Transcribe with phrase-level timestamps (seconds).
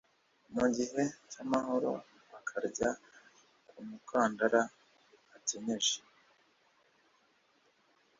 [0.55, 1.91] mu gihe cy amahoro
[2.37, 2.89] akarya
[3.67, 4.61] ku mukandara
[5.35, 5.97] akenyeje